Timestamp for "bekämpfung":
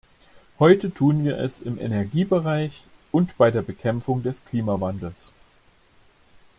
3.61-4.23